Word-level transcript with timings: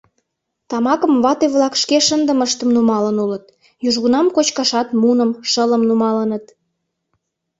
Тамакым 0.69 1.13
вате-влак 1.23 1.73
шке 1.81 1.97
шындымыштым 2.07 2.69
нумалын 2.75 3.17
улыт; 3.23 3.45
южгунам 3.87 4.27
кочкашат 4.35 4.87
муным, 5.01 5.31
шылым 5.51 5.81
нумалыныт. 5.89 6.45